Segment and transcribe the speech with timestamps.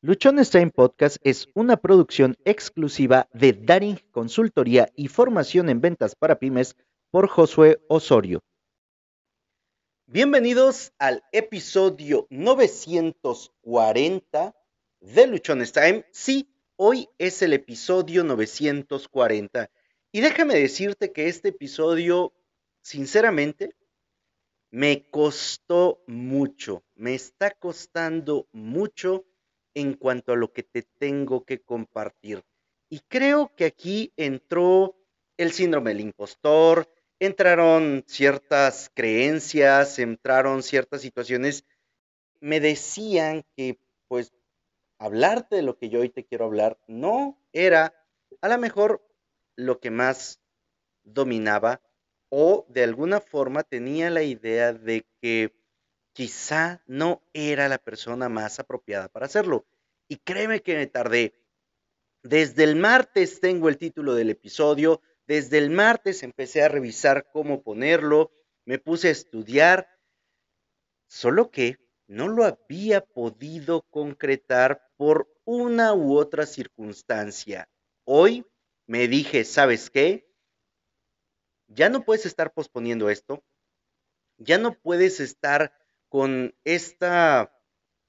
[0.00, 6.38] Luchones Time Podcast es una producción exclusiva de Daring Consultoría y Formación en Ventas para
[6.38, 6.76] Pymes
[7.10, 8.38] por Josué Osorio.
[10.06, 14.54] Bienvenidos al episodio 940
[15.00, 16.06] de Luchones Time.
[16.12, 19.68] Sí, hoy es el episodio 940.
[20.12, 22.32] Y déjame decirte que este episodio,
[22.82, 23.74] sinceramente,
[24.70, 29.24] me costó mucho, me está costando mucho
[29.78, 32.42] en cuanto a lo que te tengo que compartir.
[32.90, 34.96] Y creo que aquí entró
[35.36, 41.64] el síndrome del impostor, entraron ciertas creencias, entraron ciertas situaciones.
[42.40, 43.78] Me decían que,
[44.08, 44.32] pues,
[44.98, 47.94] hablarte de lo que yo hoy te quiero hablar no era
[48.40, 49.06] a lo mejor
[49.54, 50.40] lo que más
[51.04, 51.80] dominaba
[52.30, 55.57] o de alguna forma tenía la idea de que
[56.18, 59.68] quizá no era la persona más apropiada para hacerlo.
[60.08, 61.32] Y créeme que me tardé.
[62.24, 67.62] Desde el martes tengo el título del episodio, desde el martes empecé a revisar cómo
[67.62, 68.32] ponerlo,
[68.64, 69.86] me puse a estudiar,
[71.06, 77.68] solo que no lo había podido concretar por una u otra circunstancia.
[78.02, 78.44] Hoy
[78.88, 80.28] me dije, ¿sabes qué?
[81.68, 83.44] Ya no puedes estar posponiendo esto,
[84.36, 85.77] ya no puedes estar
[86.08, 87.54] con esta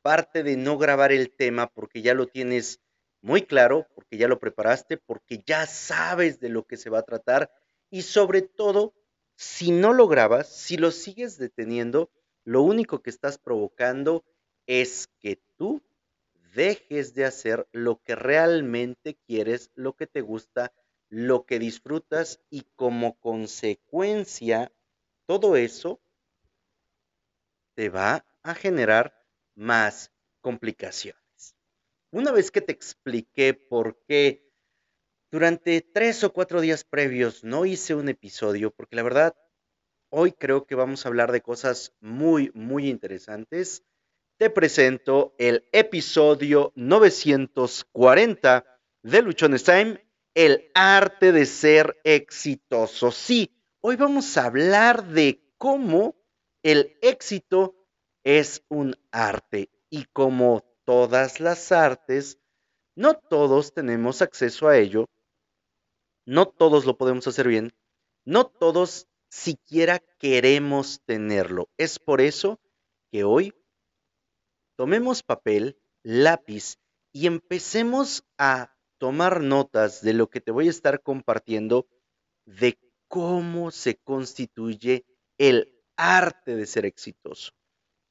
[0.02, 2.82] parte de no grabar el tema porque ya lo tienes
[3.22, 7.04] muy claro, porque ya lo preparaste, porque ya sabes de lo que se va a
[7.04, 7.52] tratar
[7.90, 8.94] y sobre todo,
[9.36, 12.12] si no lo grabas, si lo sigues deteniendo,
[12.44, 14.24] lo único que estás provocando
[14.68, 15.82] es que tú
[16.54, 20.74] dejes de hacer lo que realmente quieres, lo que te gusta,
[21.10, 24.72] lo que disfrutas y como consecuencia,
[25.26, 26.00] todo eso
[27.80, 29.16] te va a generar
[29.56, 31.56] más complicaciones.
[32.12, 34.52] Una vez que te expliqué por qué
[35.32, 39.38] durante tres o cuatro días previos no hice un episodio, porque la verdad,
[40.10, 43.86] hoy creo que vamos a hablar de cosas muy, muy interesantes.
[44.36, 48.66] Te presento el episodio 940
[49.04, 53.10] de Luchones Time, el arte de ser exitoso.
[53.10, 56.19] Sí, hoy vamos a hablar de cómo
[56.64, 57.76] el éxito
[58.24, 59.70] es un arte.
[59.90, 62.40] Y como todas las artes,
[62.96, 65.08] no todos tenemos acceso a ello,
[66.26, 67.74] no todos lo podemos hacer bien,
[68.26, 71.70] no todos siquiera queremos tenerlo.
[71.78, 72.60] Es por eso
[73.12, 73.54] que hoy
[74.76, 76.78] tomemos papel, lápiz
[77.12, 81.88] y empecemos a tomar notas de lo que te voy a estar compartiendo
[82.46, 82.78] de
[83.08, 85.06] cómo se constituye
[85.38, 87.52] el arte de ser exitoso.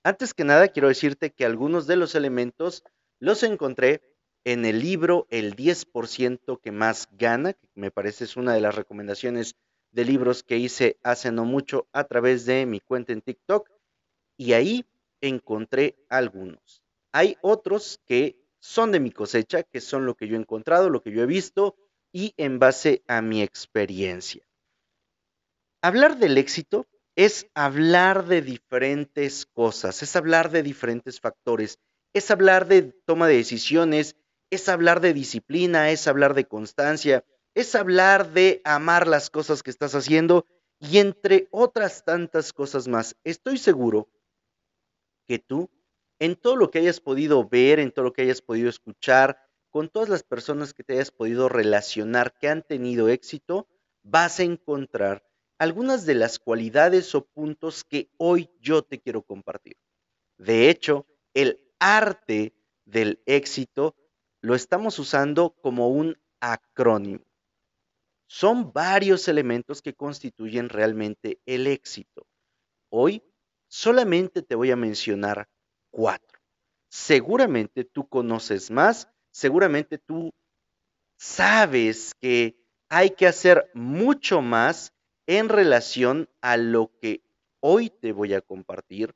[0.04, 2.84] Antes que nada, quiero decirte que algunos de los elementos
[3.18, 4.02] los encontré
[4.44, 8.74] en el libro El 10% que más gana, que me parece es una de las
[8.74, 9.56] recomendaciones
[9.90, 13.70] de libros que hice hace no mucho a través de mi cuenta en TikTok,
[14.36, 14.84] y ahí
[15.22, 16.82] encontré algunos.
[17.12, 21.02] Hay otros que son de mi cosecha, que son lo que yo he encontrado, lo
[21.02, 21.74] que yo he visto
[22.12, 24.42] y en base a mi experiencia.
[25.80, 26.86] Hablar del éxito
[27.18, 31.80] es hablar de diferentes cosas, es hablar de diferentes factores,
[32.12, 34.14] es hablar de toma de decisiones,
[34.50, 37.24] es hablar de disciplina, es hablar de constancia,
[37.54, 40.46] es hablar de amar las cosas que estás haciendo
[40.78, 43.16] y entre otras tantas cosas más.
[43.24, 44.08] Estoy seguro
[45.26, 45.68] que tú,
[46.20, 49.40] en todo lo que hayas podido ver, en todo lo que hayas podido escuchar,
[49.70, 53.66] con todas las personas que te hayas podido relacionar que han tenido éxito,
[54.04, 55.27] vas a encontrar
[55.58, 59.76] algunas de las cualidades o puntos que hoy yo te quiero compartir.
[60.38, 62.54] De hecho, el arte
[62.84, 63.96] del éxito
[64.40, 67.24] lo estamos usando como un acrónimo.
[68.28, 72.26] Son varios elementos que constituyen realmente el éxito.
[72.90, 73.22] Hoy
[73.68, 75.48] solamente te voy a mencionar
[75.90, 76.38] cuatro.
[76.88, 80.30] Seguramente tú conoces más, seguramente tú
[81.18, 82.56] sabes que
[82.88, 84.92] hay que hacer mucho más
[85.28, 87.22] en relación a lo que
[87.60, 89.14] hoy te voy a compartir,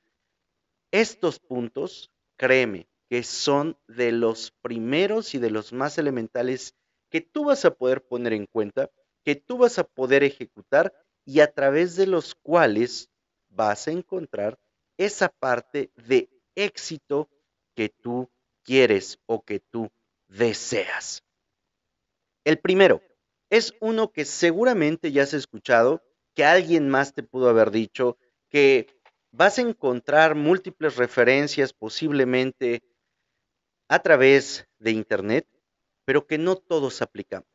[0.91, 6.75] estos puntos, créeme, que son de los primeros y de los más elementales
[7.09, 8.91] que tú vas a poder poner en cuenta,
[9.25, 10.93] que tú vas a poder ejecutar
[11.25, 13.11] y a través de los cuales
[13.49, 14.59] vas a encontrar
[14.99, 17.31] esa parte de éxito
[17.75, 18.31] que tú
[18.65, 19.91] quieres o que tú
[20.29, 21.25] deseas.
[22.45, 23.01] El primero,
[23.53, 26.03] es uno que seguramente ya has escuchado,
[26.35, 28.17] que alguien más te pudo haber dicho,
[28.49, 28.87] que
[29.31, 32.83] vas a encontrar múltiples referencias posiblemente
[33.89, 35.47] a través de Internet,
[36.07, 37.47] pero que no todos aplicamos.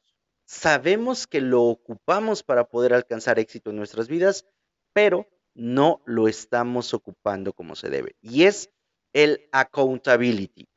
[0.46, 4.46] Sabemos que lo ocupamos para poder alcanzar éxito en nuestras vidas,
[4.94, 8.16] pero no lo estamos ocupando como se debe.
[8.22, 8.70] Y es
[9.14, 10.70] el accountability.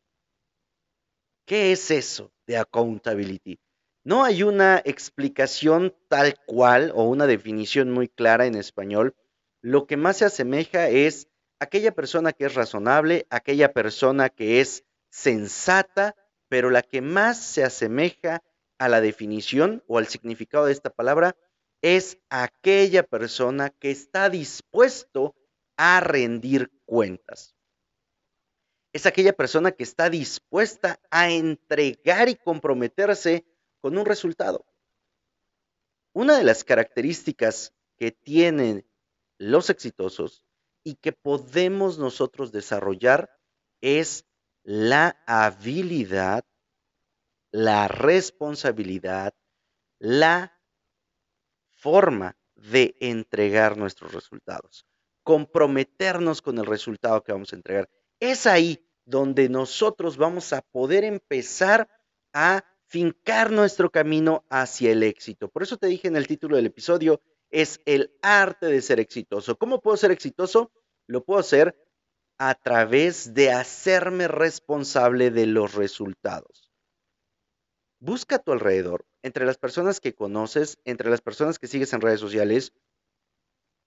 [1.45, 3.61] ¿Qué es eso de accountability?
[4.03, 9.15] No hay una explicación tal cual o una definición muy clara en español.
[9.61, 14.85] Lo que más se asemeja es aquella persona que es razonable, aquella persona que es
[15.11, 16.17] sensata,
[16.49, 18.43] pero la que más se asemeja
[18.79, 21.37] a la definición o al significado de esta palabra
[21.83, 25.35] es aquella persona que está dispuesto
[25.77, 27.55] a rendir cuentas.
[28.93, 33.45] Es aquella persona que está dispuesta a entregar y comprometerse
[33.81, 34.65] con un resultado.
[36.13, 38.87] Una de las características que tienen
[39.39, 40.45] los exitosos
[40.83, 43.31] y que podemos nosotros desarrollar
[43.81, 44.27] es
[44.63, 46.45] la habilidad,
[47.51, 49.35] la responsabilidad,
[49.99, 50.59] la
[51.75, 54.87] forma de entregar nuestros resultados,
[55.23, 57.89] comprometernos con el resultado que vamos a entregar.
[58.19, 61.89] Es ahí donde nosotros vamos a poder empezar
[62.33, 65.49] a fincar nuestro camino hacia el éxito.
[65.49, 69.57] Por eso te dije en el título del episodio, es el arte de ser exitoso.
[69.57, 70.73] ¿Cómo puedo ser exitoso?
[71.07, 71.77] Lo puedo hacer
[72.37, 76.73] a través de hacerme responsable de los resultados.
[78.01, 82.01] Busca a tu alrededor, entre las personas que conoces, entre las personas que sigues en
[82.01, 82.73] redes sociales,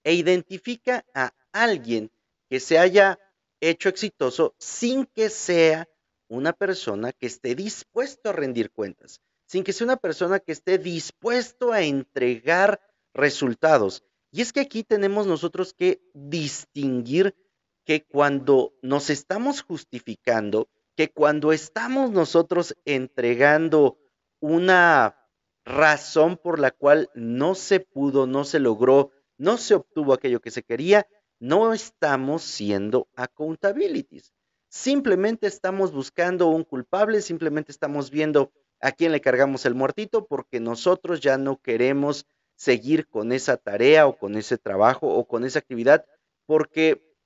[0.02, 2.10] e identifica a alguien
[2.48, 3.18] que se haya
[3.60, 5.88] hecho exitoso sin que sea
[6.28, 10.78] una persona que esté dispuesto a rendir cuentas, sin que sea una persona que esté
[10.78, 12.80] dispuesto a entregar
[13.12, 14.04] resultados.
[14.30, 17.36] Y es que aquí tenemos nosotros que distinguir
[17.84, 23.98] que cuando nos estamos justificando, que cuando estamos nosotros entregando
[24.40, 25.16] una
[25.64, 30.50] razón por la cual no se pudo, no se logró, no se obtuvo aquello que
[30.50, 31.06] se quería,
[31.38, 34.32] no estamos siendo accountabilities.
[34.74, 40.58] Simplemente estamos buscando un culpable, simplemente estamos viendo a quién le cargamos el muertito porque
[40.58, 42.26] nosotros ya no queremos
[42.56, 46.04] seguir con esa tarea o con ese trabajo o con esa actividad
[46.44, 47.16] porque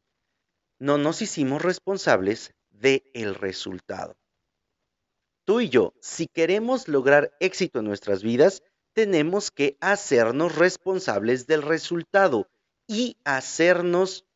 [0.79, 4.15] no nos hicimos responsables del el resultado.
[5.47, 8.63] Tú y yo, si queremos lograr éxito en nuestras vidas,
[8.93, 12.47] tenemos que hacernos responsables del resultado
[12.87, 14.27] y hacernos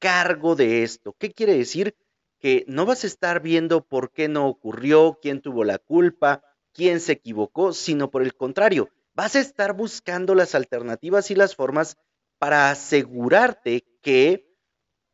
[0.00, 1.14] cargo de esto.
[1.20, 1.94] ¿Qué quiere decir?
[2.38, 6.42] Que no vas a estar viendo por qué no ocurrió, quién tuvo la culpa,
[6.72, 11.56] quién se equivocó, sino por el contrario, vas a estar buscando las alternativas y las
[11.56, 11.96] formas
[12.38, 14.56] para asegurarte que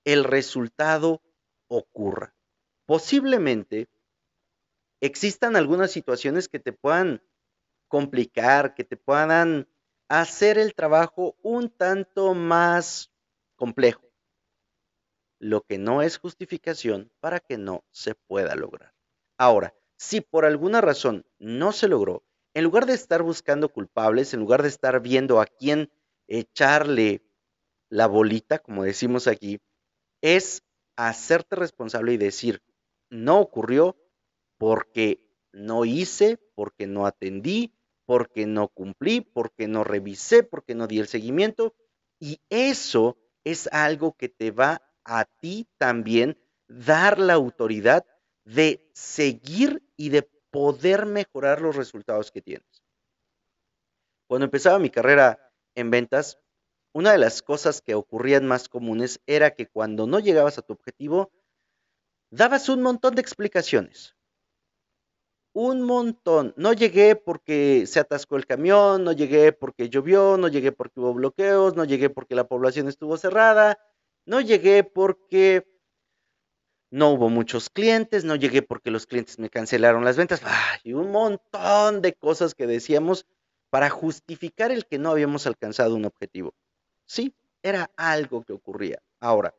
[0.05, 1.23] el resultado
[1.69, 2.35] ocurra.
[2.87, 3.89] Posiblemente
[5.01, 7.23] existan algunas situaciones que te puedan
[7.89, 9.67] complicar, que te puedan
[10.09, 13.11] hacer el trabajo un tanto más
[13.57, 14.04] complejo
[15.45, 18.95] lo que no es justificación para que no se pueda lograr.
[19.37, 22.25] Ahora, si por alguna razón no se logró,
[22.55, 25.93] en lugar de estar buscando culpables, en lugar de estar viendo a quién
[26.29, 27.23] echarle
[27.91, 29.61] la bolita, como decimos aquí,
[30.23, 30.63] es
[30.97, 32.63] hacerte responsable y decir,
[33.11, 33.99] no ocurrió
[34.57, 37.75] porque no hice, porque no atendí,
[38.07, 41.75] porque no cumplí, porque no revisé, porque no di el seguimiento.
[42.19, 48.05] Y eso es algo que te va a ti también dar la autoridad
[48.45, 52.85] de seguir y de poder mejorar los resultados que tienes.
[54.27, 56.39] Cuando empezaba mi carrera en ventas,
[56.93, 60.73] una de las cosas que ocurrían más comunes era que cuando no llegabas a tu
[60.73, 61.33] objetivo,
[62.31, 64.15] dabas un montón de explicaciones.
[65.53, 66.53] Un montón.
[66.57, 71.15] No llegué porque se atascó el camión, no llegué porque llovió, no llegué porque hubo
[71.15, 73.79] bloqueos, no llegué porque la población estuvo cerrada,
[74.27, 75.67] no llegué porque
[76.91, 80.43] no hubo muchos clientes, no llegué porque los clientes me cancelaron las ventas,
[80.85, 83.27] y un montón de cosas que decíamos
[83.71, 86.55] para justificar el que no habíamos alcanzado un objetivo.
[87.07, 89.03] Sí, era algo que ocurría.
[89.19, 89.55] Ahora,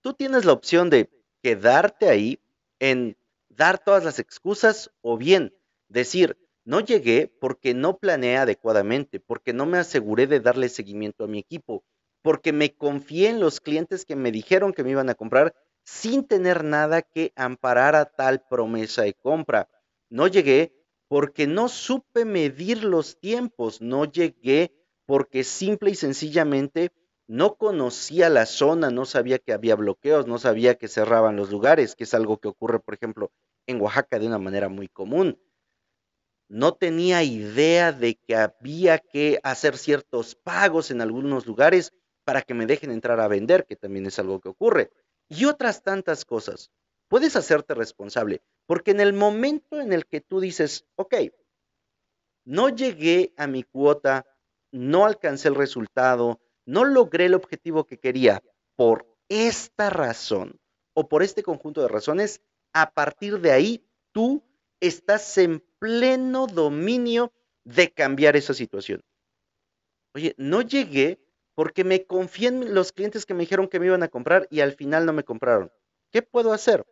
[0.00, 1.10] tú tienes la opción de
[1.42, 2.38] quedarte ahí
[2.78, 3.16] en
[3.48, 5.52] dar todas las excusas o bien
[5.88, 11.28] decir, no llegué porque no planeé adecuadamente, porque no me aseguré de darle seguimiento a
[11.28, 11.84] mi equipo,
[12.26, 15.54] porque me confié en los clientes que me dijeron que me iban a comprar
[15.84, 19.68] sin tener nada que amparar a tal promesa de compra.
[20.10, 20.74] No llegué
[21.06, 24.74] porque no supe medir los tiempos, no llegué
[25.06, 26.90] porque simple y sencillamente
[27.28, 31.94] no conocía la zona, no sabía que había bloqueos, no sabía que cerraban los lugares,
[31.94, 33.30] que es algo que ocurre, por ejemplo,
[33.68, 35.38] en Oaxaca de una manera muy común.
[36.48, 41.92] No tenía idea de que había que hacer ciertos pagos en algunos lugares
[42.26, 44.90] para que me dejen entrar a vender, que también es algo que ocurre.
[45.28, 46.72] Y otras tantas cosas.
[47.06, 51.14] Puedes hacerte responsable, porque en el momento en el que tú dices, ok,
[52.44, 54.26] no llegué a mi cuota,
[54.72, 58.42] no alcancé el resultado, no logré el objetivo que quería
[58.74, 60.58] por esta razón
[60.94, 62.40] o por este conjunto de razones,
[62.72, 64.42] a partir de ahí tú
[64.80, 69.00] estás en pleno dominio de cambiar esa situación.
[70.12, 71.20] Oye, no llegué
[71.56, 74.60] porque me confié en los clientes que me dijeron que me iban a comprar y
[74.60, 75.72] al final no me compraron.
[76.12, 76.86] ¿Qué puedo hacer?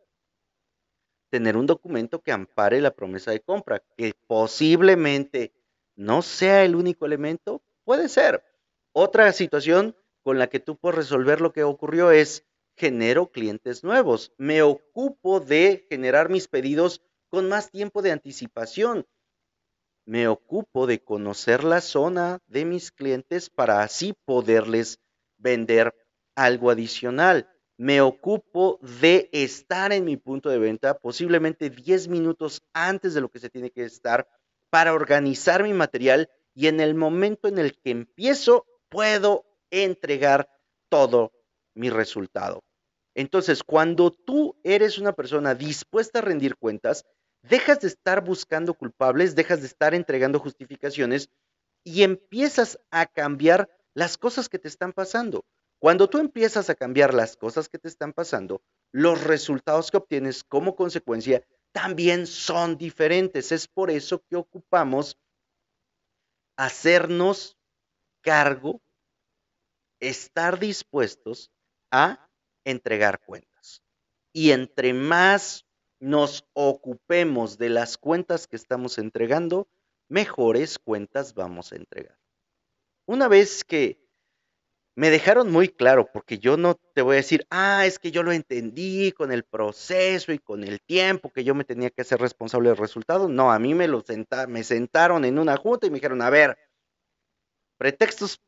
[1.34, 5.52] tener un documento que ampare la promesa de compra, que posiblemente
[5.96, 8.44] no sea el único elemento, puede ser.
[8.92, 14.32] Otra situación con la que tú puedes resolver lo que ocurrió es genero clientes nuevos.
[14.38, 19.04] Me ocupo de generar mis pedidos con más tiempo de anticipación.
[20.06, 25.00] Me ocupo de conocer la zona de mis clientes para así poderles
[25.38, 25.94] vender
[26.34, 33.14] algo adicional me ocupo de estar en mi punto de venta posiblemente 10 minutos antes
[33.14, 34.28] de lo que se tiene que estar
[34.70, 40.48] para organizar mi material y en el momento en el que empiezo puedo entregar
[40.88, 41.32] todo
[41.74, 42.62] mi resultado.
[43.16, 47.04] Entonces, cuando tú eres una persona dispuesta a rendir cuentas,
[47.48, 51.28] dejas de estar buscando culpables, dejas de estar entregando justificaciones
[51.84, 55.44] y empiezas a cambiar las cosas que te están pasando.
[55.78, 60.42] Cuando tú empiezas a cambiar las cosas que te están pasando, los resultados que obtienes
[60.42, 63.52] como consecuencia también son diferentes.
[63.52, 65.18] Es por eso que ocupamos
[66.56, 67.58] hacernos
[68.22, 68.80] cargo,
[70.00, 71.50] estar dispuestos
[71.90, 72.30] a
[72.64, 73.82] entregar cuentas.
[74.32, 75.66] Y entre más
[76.04, 79.68] nos ocupemos de las cuentas que estamos entregando,
[80.08, 82.18] mejores cuentas vamos a entregar.
[83.06, 84.04] Una vez que
[84.96, 88.22] me dejaron muy claro, porque yo no te voy a decir, ah, es que yo
[88.22, 92.20] lo entendí con el proceso y con el tiempo que yo me tenía que hacer
[92.20, 93.26] responsable del resultado.
[93.26, 94.04] No, a mí me, lo
[94.48, 96.58] me sentaron en una junta y me dijeron, a ver,
[97.78, 98.42] pretextos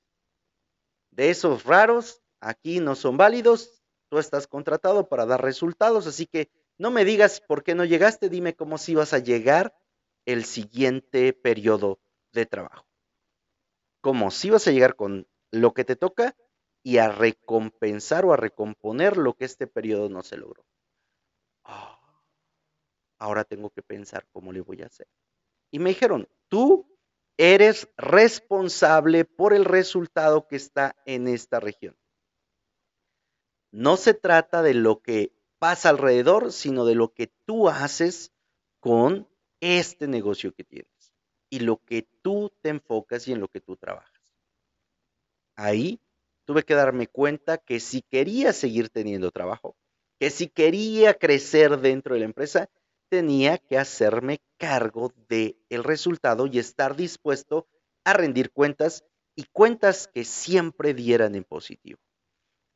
[1.10, 6.50] de esos raros aquí no son válidos, tú estás contratado para dar resultados, así que
[6.78, 9.74] no me digas por qué no llegaste, dime cómo si vas a llegar
[10.26, 12.00] el siguiente periodo
[12.32, 12.86] de trabajo.
[14.00, 16.36] Como si vas a llegar con lo que te toca
[16.82, 20.64] y a recompensar o a recomponer lo que este periodo no se logró.
[21.64, 21.98] Ah,
[23.18, 25.08] ahora tengo que pensar cómo le voy a hacer.
[25.70, 26.86] Y me dijeron, tú
[27.36, 31.96] eres responsable por el resultado que está en esta región.
[33.72, 38.32] No se trata de lo que pasa alrededor, sino de lo que tú haces
[38.80, 39.28] con
[39.60, 41.14] este negocio que tienes
[41.50, 44.16] y lo que tú te enfocas y en lo que tú trabajas
[45.56, 46.00] ahí
[46.44, 49.76] tuve que darme cuenta que si quería seguir teniendo trabajo,
[50.20, 52.70] que si quería crecer dentro de la empresa,
[53.08, 57.66] tenía que hacerme cargo del el resultado y estar dispuesto
[58.04, 61.98] a rendir cuentas y cuentas que siempre dieran en positivo.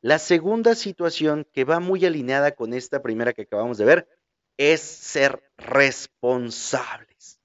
[0.02, 4.09] La segunda situación que va muy alineada con esta primera que acabamos de ver
[4.57, 7.38] es ser responsables.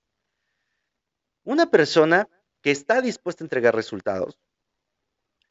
[1.44, 2.30] Una persona
[2.62, 4.40] que está dispuesta a entregar resultados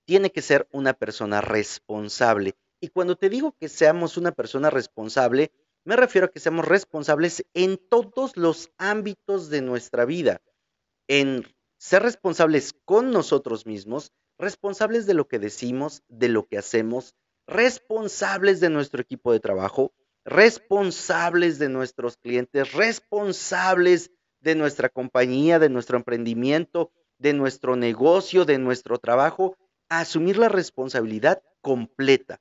[0.05, 2.55] tiene que ser una persona responsable.
[2.81, 5.53] Y cuando te digo que seamos una persona responsable,
[5.85, 10.41] me refiero a que seamos responsables en todos los ámbitos de nuestra vida,
[11.09, 11.47] en
[11.79, 17.15] ser responsables con nosotros mismos, responsables de lo que decimos, de lo que hacemos,
[17.47, 19.93] responsables de nuestro equipo de trabajo,
[20.25, 24.11] responsables de nuestros clientes, responsables
[24.41, 29.57] de nuestra compañía, de nuestro emprendimiento, de nuestro negocio, de nuestro trabajo
[29.89, 32.41] asumir la responsabilidad completa.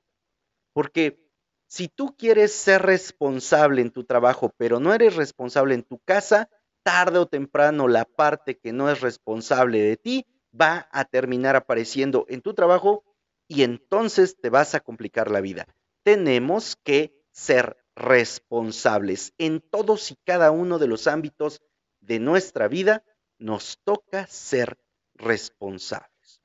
[0.73, 1.19] Porque
[1.67, 6.49] si tú quieres ser responsable en tu trabajo, pero no eres responsable en tu casa,
[6.83, 10.25] tarde o temprano la parte que no es responsable de ti
[10.59, 13.03] va a terminar apareciendo en tu trabajo
[13.47, 15.67] y entonces te vas a complicar la vida.
[16.03, 21.61] Tenemos que ser responsables en todos y cada uno de los ámbitos
[22.01, 23.03] de nuestra vida.
[23.37, 24.77] Nos toca ser
[25.15, 26.41] responsables.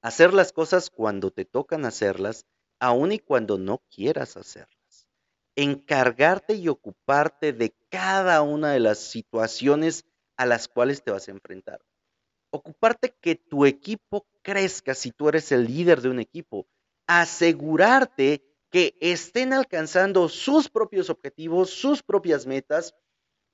[0.00, 2.46] Hacer las cosas cuando te tocan hacerlas,
[2.78, 5.08] aun y cuando no quieras hacerlas.
[5.56, 10.04] Encargarte y ocuparte de cada una de las situaciones
[10.36, 11.80] a las cuales te vas a enfrentar.
[12.50, 16.66] Ocuparte que tu equipo crezca si tú eres el líder de un equipo.
[17.06, 22.94] Asegurarte que estén alcanzando sus propios objetivos, sus propias metas,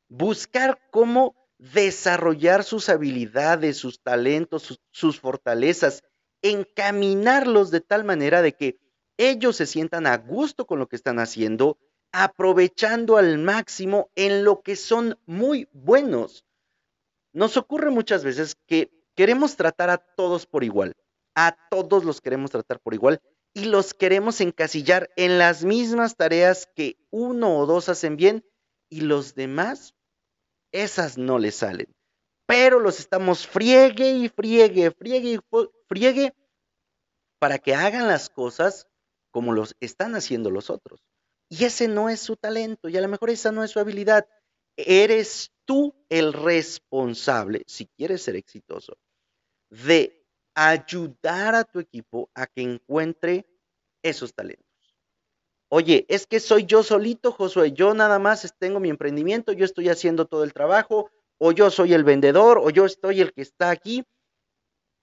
[0.09, 6.03] buscar cómo desarrollar sus habilidades, sus talentos, sus, fortalezas,
[6.43, 8.79] encaminarlos de tal manera de que
[9.17, 11.79] ellos se sientan a gusto con lo que están haciendo,
[12.11, 16.45] aprovechando al máximo en lo que son muy buenos.
[17.33, 20.95] Nos ocurre muchas veces que queremos tratar a todos por igual,
[21.35, 23.21] a todos los queremos tratar por igual
[23.55, 28.45] y los queremos encasillar en las mismas tareas que uno o dos hacen bien
[28.89, 29.95] y los demás,
[30.73, 31.95] esas no les salen.
[32.47, 35.41] Pero los estamos friegue y friegue, friegue y
[35.89, 36.35] friegue
[37.39, 38.87] para que hagan las cosas
[39.31, 41.01] como los están haciendo los otros.
[41.49, 44.27] Y ese no es su talento y a lo mejor esa no es su habilidad.
[44.77, 48.99] Eres tú el responsable, si quieres ser exitoso,
[49.71, 50.23] de
[50.55, 53.47] ayudar a tu equipo a que encuentre
[54.03, 54.67] esos talentos.
[55.71, 59.89] Oye, es que soy yo solito, Josué, yo nada más tengo mi emprendimiento, yo estoy
[59.89, 63.71] haciendo todo el trabajo, o yo soy el vendedor, o yo estoy el que está
[63.71, 64.05] aquí.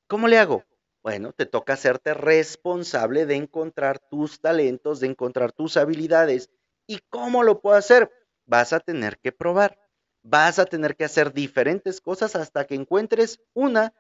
[0.08, 0.66] ¿Cómo le hago?
[1.02, 6.52] Bueno, te toca hacerte responsable de encontrar tus talentos, de encontrar tus habilidades.
[6.86, 8.12] ¿Y cómo lo puedo hacer?
[8.46, 9.89] Vas a tener que probar.
[10.30, 13.96] Vas a tener que hacer diferentes cosas hasta que encuentres una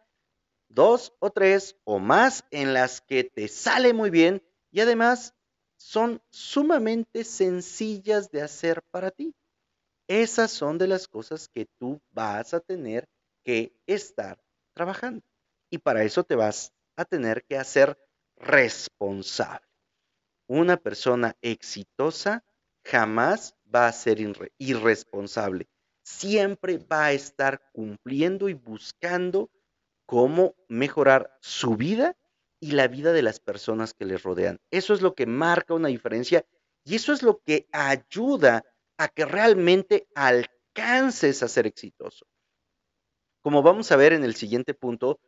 [0.68, 5.34] dos o tres o más en las que te sale muy bien y además
[5.76, 9.34] son sumamente sencillas de hacer para ti.
[10.08, 13.10] Esas son de las cosas que tú vas a tener
[13.44, 14.40] que estar
[14.76, 15.24] trabajando.
[15.72, 17.98] Y para eso te vas a tener que hacer
[18.36, 19.66] responsable.
[20.48, 22.44] Una persona exitosa
[22.84, 24.20] jamás va a ser
[24.60, 25.68] irresponsable.
[26.10, 29.52] Siempre va a estar cumpliendo y buscando
[30.08, 32.18] cómo mejorar su vida
[32.60, 34.60] y la vida de las personas que les rodean.
[34.72, 36.44] Eso es lo que marca una diferencia
[36.84, 38.66] y eso es lo que ayuda
[38.98, 42.26] a que realmente alcances a ser exitoso.
[43.44, 45.20] Como vamos a ver en el siguiente punto,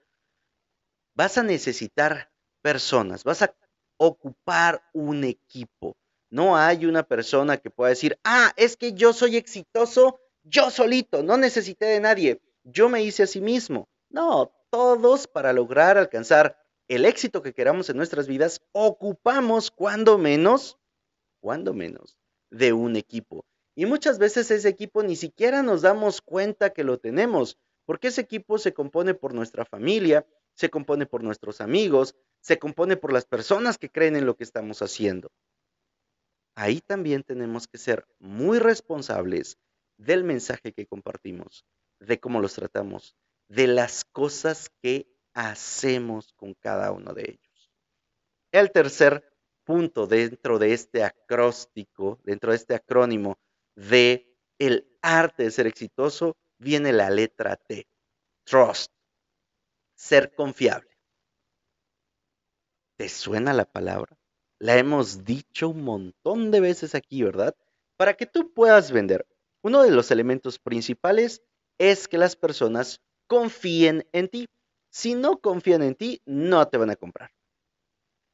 [1.14, 2.32] vas a necesitar
[2.64, 3.56] personas, vas a
[3.98, 5.96] ocupar un equipo.
[6.32, 11.24] No hay una persona que pueda decir, ah, es que yo soy exitoso yo solito,
[11.24, 13.88] no necesité de nadie, yo me hice a sí mismo.
[14.10, 20.78] No, todos para lograr alcanzar el éxito que queramos en nuestras vidas, ocupamos cuando menos,
[21.40, 22.18] cuando menos,
[22.50, 23.46] de un equipo.
[23.76, 28.22] Y muchas veces ese equipo ni siquiera nos damos cuenta que lo tenemos, porque ese
[28.22, 30.26] equipo se compone por nuestra familia,
[30.56, 34.44] se compone por nuestros amigos, se compone por las personas que creen en lo que
[34.44, 35.32] estamos haciendo.
[36.56, 39.58] Ahí también tenemos que ser muy responsables
[40.02, 41.66] del mensaje que compartimos,
[42.00, 43.16] de cómo los tratamos,
[43.48, 47.72] de las cosas que hacemos con cada uno de ellos.
[48.52, 49.32] El tercer
[49.64, 53.38] punto dentro de este acróstico, dentro de este acrónimo
[53.76, 57.88] de el arte de ser exitoso, viene la letra T,
[58.44, 58.92] trust,
[59.96, 60.90] ser confiable.
[62.98, 64.18] ¿Te suena la palabra?
[64.60, 67.56] La hemos dicho un montón de veces aquí, ¿verdad?
[67.98, 69.26] Para que tú puedas vender,
[69.64, 71.44] uno de los elementos principales
[71.78, 74.48] es que las personas confíen en ti.
[74.90, 77.32] Si no confían en ti, no te van a comprar.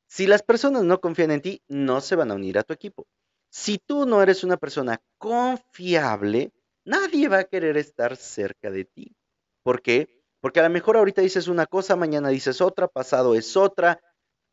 [0.08, 3.08] Si las personas no confían en ti, no se van a unir a tu equipo.
[3.50, 6.54] Si tú no eres una persona confiable,
[6.86, 9.16] nadie va a querer estar cerca de ti.
[9.64, 10.24] ¿Por qué?
[10.40, 14.02] Porque a lo mejor ahorita dices una cosa, mañana dices otra, pasado es otra,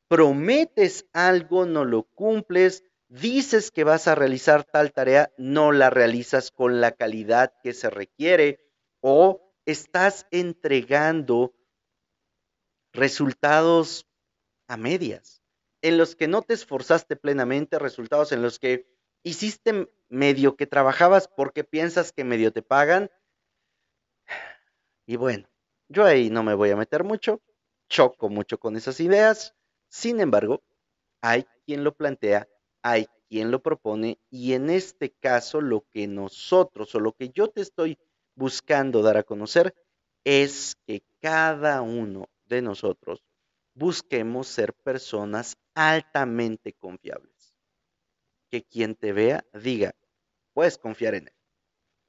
[0.08, 6.50] prometes algo, no lo cumples, dices que vas a realizar tal tarea, no la realizas
[6.50, 8.60] con la calidad que se requiere
[9.00, 11.54] o estás entregando
[12.92, 14.06] resultados
[14.68, 15.42] a medias,
[15.82, 18.86] en los que no te esforzaste plenamente, resultados en los que
[19.22, 23.10] hiciste medio que trabajabas porque piensas que medio te pagan.
[25.06, 25.48] Y bueno,
[25.88, 27.42] yo ahí no me voy a meter mucho,
[27.88, 29.54] choco mucho con esas ideas,
[29.88, 30.62] sin embargo,
[31.20, 32.48] hay quien lo plantea,
[32.84, 37.48] hay quien lo propone y en este caso lo que nosotros o lo que yo
[37.48, 37.98] te estoy
[38.34, 39.74] buscando dar a conocer
[40.22, 43.24] es que cada uno de nosotros
[43.72, 47.56] busquemos ser personas altamente confiables.
[48.50, 49.94] Que quien te vea diga,
[50.52, 51.34] puedes confiar en él.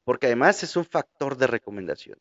[0.03, 2.19] Porque además es un factor de recomendación.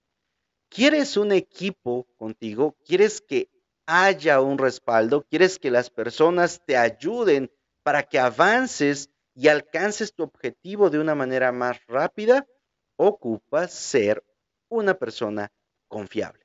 [0.68, 2.76] ¿Quieres un equipo contigo?
[2.84, 3.50] ¿Quieres que
[3.84, 5.26] haya un respaldo?
[5.28, 7.50] ¿Quieres que las personas te ayuden
[7.84, 12.48] para que avances y alcances tu objetivo de una manera más rápida?
[12.96, 14.24] ocupa ser
[14.68, 15.52] una persona
[15.88, 16.44] confiable.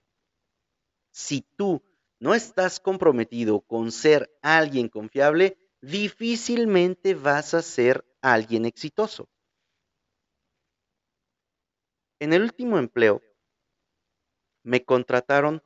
[1.12, 1.84] Si tú
[2.20, 9.30] no estás comprometido con ser alguien confiable, difícilmente vas a ser alguien exitoso.
[12.20, 13.22] En el último empleo,
[14.64, 15.64] me contrataron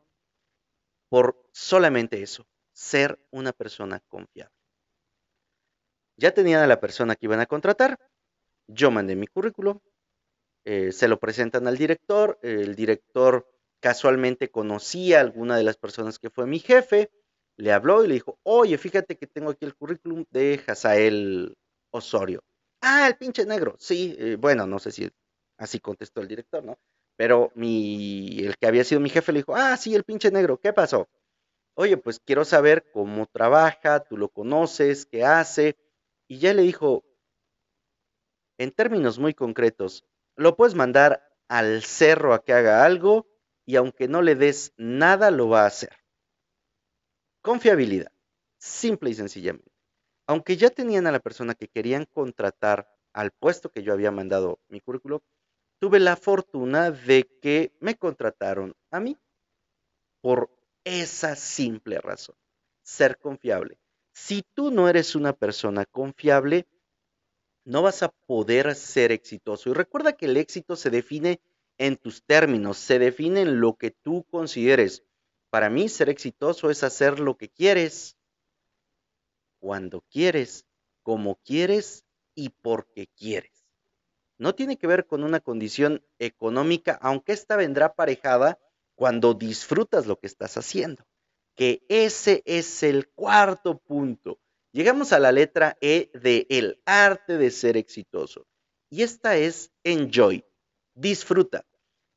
[1.10, 4.63] por solamente eso, ser una persona confiable.
[6.18, 7.98] Ya tenían a la persona que iban a contratar,
[8.68, 9.80] yo mandé mi currículum,
[10.66, 13.48] eh, se lo presentan al director, el director
[13.82, 17.12] casualmente conocía a alguna de las personas que fue mi jefe,
[17.58, 21.56] le habló y le dijo, oye, fíjate que tengo aquí el currículum de Hazael
[21.92, 22.44] Osorio.
[22.82, 25.10] Ah, el pinche negro, sí, eh, bueno, no sé si
[25.58, 26.78] así contestó el director, ¿no?
[27.16, 30.74] Pero el que había sido mi jefe le dijo, ah, sí, el pinche negro, ¿qué
[30.74, 31.08] pasó?
[31.76, 35.78] Oye, pues quiero saber cómo trabaja, tú lo conoces, qué hace.
[36.34, 37.06] Y ya le dijo,
[38.58, 40.04] en términos muy concretos,
[40.36, 43.28] lo puedes mandar al cerro a que haga algo
[43.68, 45.96] y aunque no le des nada, lo va a hacer.
[47.44, 48.12] Confiabilidad,
[48.58, 49.72] simple y sencillamente.
[50.26, 54.60] Aunque ya tenían a la persona que querían contratar al puesto que yo había mandado
[54.70, 55.20] mi currículum,
[55.78, 59.20] tuve la fortuna de que me contrataron a mí
[60.20, 60.50] por
[60.84, 62.36] esa simple razón,
[62.82, 63.83] ser confiable.
[64.14, 66.68] Si tú no eres una persona confiable,
[67.66, 69.70] no vas a poder ser exitoso.
[69.70, 71.42] Y recuerda que el éxito se define
[71.78, 75.04] en tus términos, se define en lo que tú consideres.
[75.50, 78.18] Para mí ser exitoso es hacer lo que quieres,
[79.60, 80.66] cuando quieres,
[81.02, 83.64] como quieres y porque quieres
[84.44, 88.60] no tiene que ver con una condición económica, aunque esta vendrá aparejada
[88.96, 91.06] cuando disfrutas lo que estás haciendo.
[91.56, 94.40] Que ese es el cuarto punto.
[94.72, 98.48] Llegamos a la letra E de el arte de ser exitoso.
[98.90, 100.44] Y esta es enjoy.
[100.96, 101.66] Disfruta.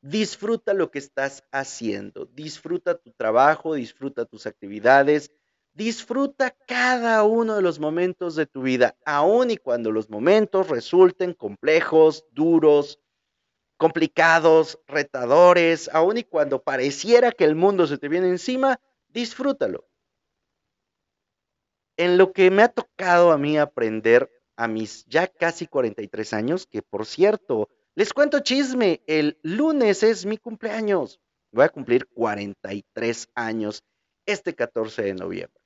[0.01, 2.27] Disfruta lo que estás haciendo.
[2.27, 5.31] Disfruta tu trabajo, disfruta tus actividades,
[5.77, 11.35] Disfruta cada uno de los momentos de tu vida, aun y cuando los momentos resulten
[11.35, 12.99] complejos, duros,
[13.77, 18.81] complicados, retadores, aun y cuando pareciera que el mundo se te viene encima,
[19.17, 19.89] disfrútalo.
[21.97, 26.67] En lo que me ha tocado a mí aprender a mis ya casi 43 años,
[26.67, 31.19] que por cierto, les cuento chisme, el lunes es mi cumpleaños.
[31.51, 33.83] Voy a cumplir 43 años
[34.27, 35.63] este 14 de noviembre.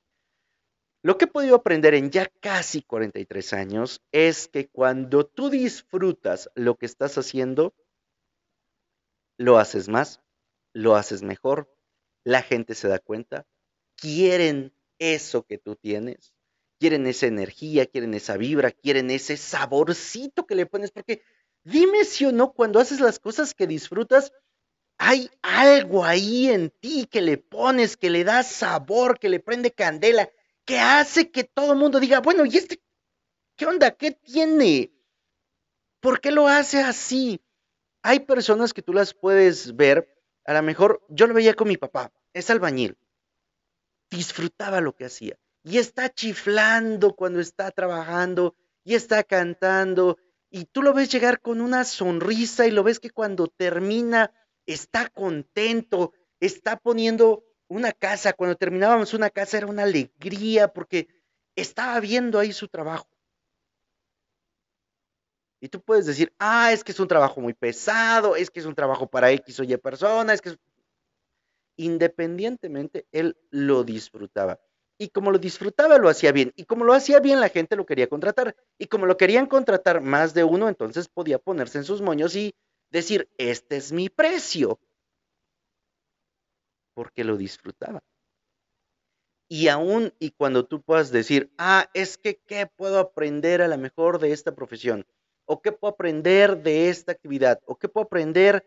[1.03, 6.49] Lo que he podido aprender en ya casi 43 años es que cuando tú disfrutas
[6.55, 7.73] lo que estás haciendo,
[9.37, 10.21] lo haces más,
[10.73, 11.67] lo haces mejor,
[12.23, 13.45] la gente se da cuenta,
[13.95, 16.33] quieren eso que tú tienes,
[16.79, 21.21] quieren esa energía, quieren esa vibra, quieren ese saborcito que le pones, porque
[21.63, 24.31] dime si o no, cuando haces las cosas que disfrutas,
[24.97, 29.71] hay algo ahí en ti que le pones, que le da sabor, que le prende
[29.71, 30.29] candela
[30.65, 32.81] que hace que todo el mundo diga, bueno, ¿y este
[33.55, 33.91] qué onda?
[33.91, 34.91] ¿Qué tiene?
[35.99, 37.41] ¿Por qué lo hace así?
[38.01, 40.07] Hay personas que tú las puedes ver,
[40.45, 42.97] a lo mejor yo lo veía con mi papá, es albañil,
[44.09, 50.17] disfrutaba lo que hacía y está chiflando cuando está trabajando y está cantando
[50.49, 54.33] y tú lo ves llegar con una sonrisa y lo ves que cuando termina
[54.65, 61.07] está contento, está poniendo una casa, cuando terminábamos una casa era una alegría porque
[61.55, 63.07] estaba viendo ahí su trabajo.
[65.61, 68.65] Y tú puedes decir, ah, es que es un trabajo muy pesado, es que es
[68.65, 70.57] un trabajo para X o Y persona, es que
[71.77, 74.59] Independientemente, él lo disfrutaba.
[74.99, 76.53] Y como lo disfrutaba, lo hacía bien.
[76.55, 78.55] Y como lo hacía bien, la gente lo quería contratar.
[78.77, 82.53] Y como lo querían contratar más de uno, entonces podía ponerse en sus moños y
[82.91, 84.79] decir, este es mi precio
[86.93, 88.03] porque lo disfrutaba.
[89.49, 93.77] Y aún y cuando tú puedas decir, ah, es que, ¿qué puedo aprender a lo
[93.77, 95.05] mejor de esta profesión?
[95.51, 97.59] ¿O qué puedo aprender de esta actividad?
[97.65, 98.65] ¿O qué puedo aprender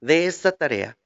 [0.00, 0.98] de esta tarea?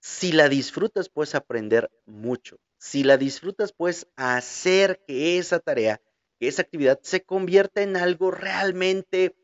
[0.00, 2.56] Si la disfrutas, puedes aprender mucho.
[2.78, 6.00] Si la disfrutas, puedes hacer que esa tarea,
[6.40, 9.36] que esa actividad se convierta en algo realmente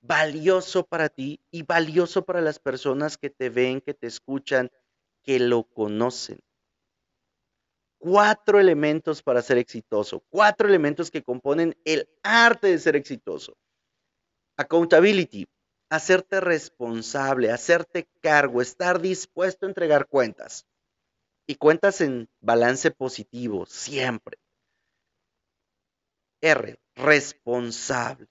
[0.00, 4.70] valioso para ti y valioso para las personas que te ven, que te escuchan,
[5.24, 6.38] que lo conocen.
[7.98, 13.56] Cuatro elementos para ser exitoso, cuatro elementos que componen el arte de ser exitoso.
[14.56, 15.46] Accountability,
[15.90, 20.66] hacerte responsable, hacerte cargo, estar dispuesto a entregar cuentas.
[21.46, 24.38] Y cuentas en balance positivo, siempre.
[26.40, 28.28] R, responsable.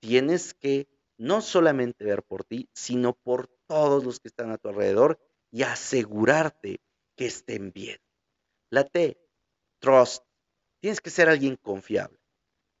[0.00, 4.68] Tienes que no solamente ver por ti, sino por todos los que están a tu
[4.68, 5.18] alrededor
[5.50, 6.80] y asegurarte
[7.16, 7.98] que estén bien.
[8.70, 9.18] La T,
[9.80, 10.24] trust,
[10.80, 12.18] Tienes que ser alguien confiable,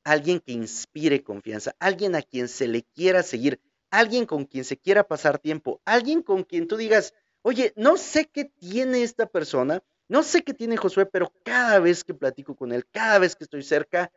[0.08, 4.78] alguien que inspire confianza, alguien a quien se le quiera seguir, alguien con quien se
[4.78, 9.82] quiera pasar tiempo, alguien con quien tú digas, oye, no sé qué tiene esta persona,
[10.08, 13.44] no sé qué tiene Josué, pero cada vez que platico con él, cada vez que
[13.44, 14.10] estoy cerca,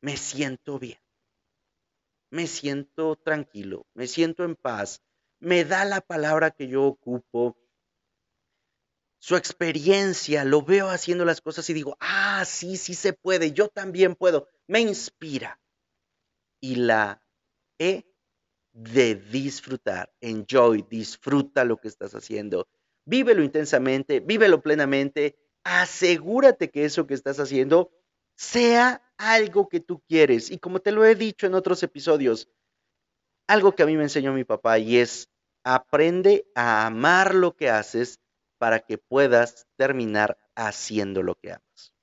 [0.00, 1.00] me siento bien,
[2.30, 5.02] me siento tranquilo, me siento en paz,
[5.40, 7.56] me da la palabra que yo ocupo,
[9.20, 13.68] su experiencia, lo veo haciendo las cosas y digo, ah, sí, sí se puede, yo
[13.68, 15.60] también puedo, me inspira.
[16.58, 17.22] Y la
[17.78, 18.06] he
[18.72, 22.66] de disfrutar, enjoy, disfruta lo que estás haciendo,
[23.04, 27.90] vívelo intensamente, vívelo plenamente, asegúrate que eso que estás haciendo
[28.36, 30.50] sea algo que tú quieres.
[30.50, 32.48] Y como te lo he dicho en otros episodios,
[33.46, 35.28] algo que a mí me enseñó mi papá y es,
[35.62, 38.18] aprende a amar lo que haces
[38.60, 41.94] para que puedas terminar haciendo lo que amas.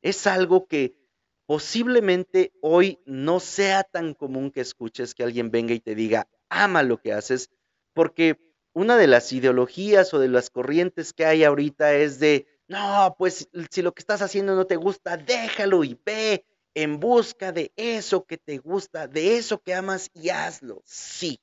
[0.00, 0.96] Es algo que
[1.44, 6.82] posiblemente hoy no sea tan común que escuches que alguien venga y te diga, ama
[6.82, 7.50] lo que haces,
[7.92, 8.40] porque
[8.72, 13.50] una de las ideologías o de las corrientes que hay ahorita es de, no, pues
[13.70, 18.24] si lo que estás haciendo no te gusta, déjalo y ve en busca de eso
[18.24, 20.80] que te gusta, de eso que amas y hazlo.
[20.86, 21.38] Sí.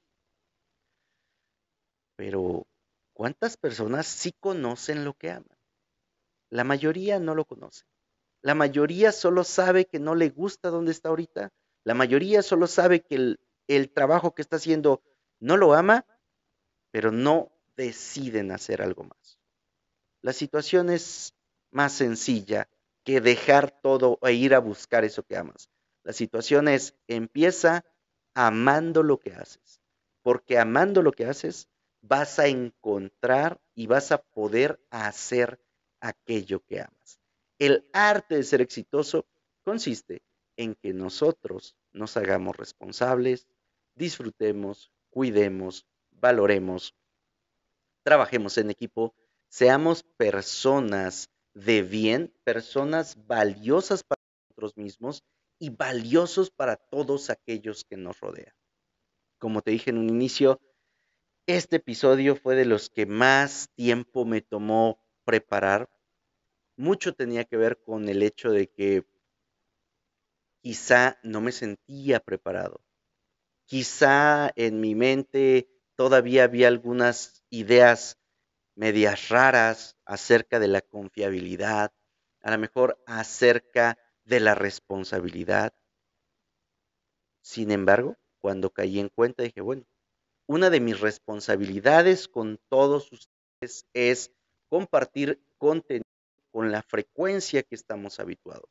[2.16, 2.66] Pero
[3.18, 5.58] ¿Cuántas personas sí conocen lo que aman?
[6.52, 7.84] La mayoría no lo conoce.
[8.44, 11.52] La mayoría solo sabe que no le gusta donde está ahorita.
[11.84, 15.02] La mayoría solo sabe que el, el trabajo que está haciendo
[15.40, 16.06] no lo ama,
[16.92, 19.40] pero no deciden hacer algo más.
[20.22, 21.34] La situación es
[21.72, 22.70] más sencilla
[23.04, 25.72] que dejar todo e ir a buscar eso que amas.
[26.04, 27.84] La situación es, empieza
[28.36, 29.82] amando lo que haces,
[30.22, 31.68] porque amando lo que haces,
[32.02, 35.60] vas a encontrar y vas a poder hacer
[36.00, 37.20] aquello que amas.
[37.60, 39.26] El arte de ser exitoso
[39.64, 40.22] consiste
[40.56, 43.48] en que nosotros nos hagamos responsables,
[43.96, 46.96] disfrutemos, cuidemos, valoremos,
[48.04, 49.16] trabajemos en equipo,
[49.50, 55.24] seamos personas de bien, personas valiosas para nosotros mismos
[55.60, 58.54] y valiosos para todos aquellos que nos rodean.
[59.40, 60.60] Como te dije en un inicio,
[61.48, 65.90] este episodio fue de los que más tiempo me tomó preparar.
[66.76, 69.08] Mucho tenía que ver con el hecho de que
[70.62, 72.82] quizá no me sentía preparado.
[73.66, 78.20] Quizá en mi mente todavía había algunas ideas
[78.76, 81.94] medias raras acerca de la confiabilidad,
[82.42, 85.74] a lo mejor acerca de la responsabilidad.
[87.42, 89.86] Sin embargo, cuando caí en cuenta dije, bueno,
[90.48, 94.32] una de mis responsabilidades con todos ustedes es
[94.70, 96.06] compartir contenido
[96.52, 98.70] con la frecuencia que estamos habituados.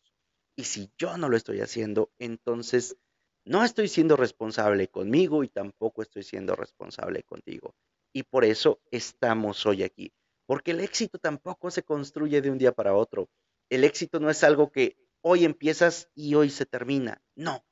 [0.57, 2.97] Y si yo no lo estoy haciendo, entonces
[3.45, 7.75] no estoy siendo responsable conmigo y tampoco estoy siendo responsable contigo.
[8.13, 10.13] Y por eso estamos hoy aquí.
[10.47, 13.29] Porque el éxito tampoco se construye de un día para otro.
[13.69, 17.21] El éxito no es algo que hoy empiezas y hoy se termina.
[17.35, 17.65] No.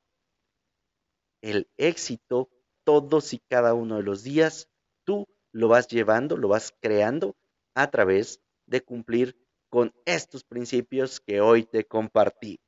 [1.41, 2.49] El éxito
[2.85, 4.69] todos y cada uno de los días,
[5.03, 7.35] tú lo vas llevando, lo vas creando
[7.73, 9.37] a través de cumplir
[9.69, 12.59] con estos principios que hoy te compartí.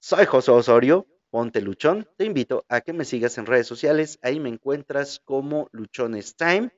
[0.00, 2.08] Soy José Osorio, ponte luchón.
[2.16, 4.18] Te invito a que me sigas en redes sociales.
[4.22, 6.70] Ahí me encuentras como Luchones Time.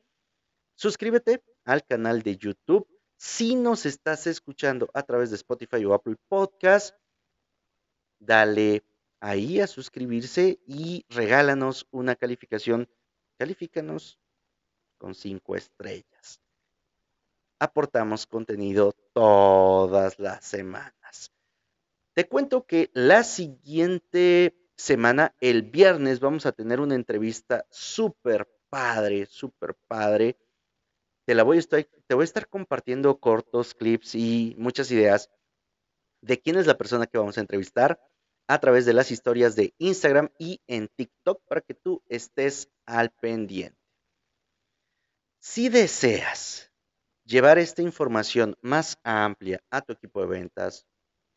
[0.74, 2.86] Suscríbete al canal de YouTube.
[3.16, 6.96] Si nos estás escuchando a través de Spotify o Apple Podcast,
[8.18, 8.82] dale
[9.20, 12.88] ahí a suscribirse y regálanos una calificación.
[13.38, 14.18] Califícanos
[14.98, 16.40] con cinco estrellas.
[17.58, 21.32] Aportamos contenido todas las semanas.
[22.14, 29.26] Te cuento que la siguiente semana, el viernes, vamos a tener una entrevista súper padre,
[29.26, 30.38] súper padre.
[31.26, 35.30] Te la voy a estar, te voy a estar compartiendo cortos, clips y muchas ideas
[36.22, 38.00] de quién es la persona que vamos a entrevistar
[38.50, 43.10] a través de las historias de Instagram y en TikTok para que tú estés al
[43.10, 43.78] pendiente.
[45.38, 46.72] Si deseas
[47.24, 50.84] llevar esta información más amplia a tu equipo de ventas,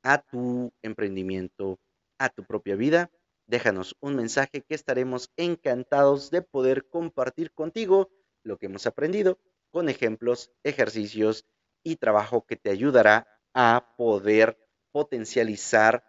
[0.01, 1.77] a tu emprendimiento,
[2.17, 3.11] a tu propia vida,
[3.45, 8.09] déjanos un mensaje que estaremos encantados de poder compartir contigo
[8.41, 9.37] lo que hemos aprendido
[9.69, 11.45] con ejemplos, ejercicios
[11.83, 14.57] y trabajo que te ayudará a poder
[14.91, 16.03] potencializar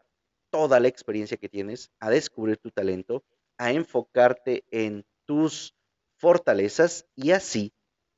[0.54, 3.24] toda la experiencia que tienes, a descubrir tu talento,
[3.58, 5.74] a enfocarte en tus
[6.16, 7.72] fortalezas y así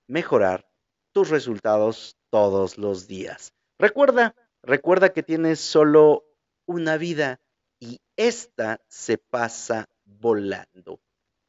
[0.06, 0.68] mejorar
[1.12, 3.54] tus resultados todos los días.
[3.78, 4.34] Recuerda,
[4.66, 6.24] Recuerda que tienes solo
[6.66, 7.40] una vida
[7.78, 10.98] y esta se pasa volando.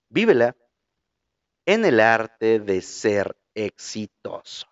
[0.08, 0.56] Vívela
[1.66, 4.68] en el arte de ser exitoso.